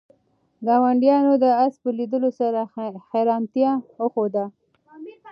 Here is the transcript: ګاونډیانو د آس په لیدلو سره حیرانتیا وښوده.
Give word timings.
ګاونډیانو 0.65 1.33
د 1.43 1.45
آس 1.63 1.73
په 1.83 1.89
لیدلو 1.97 2.29
سره 2.39 2.61
حیرانتیا 3.11 3.71
وښوده. 4.01 4.45